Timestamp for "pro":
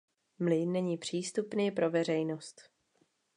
1.71-1.89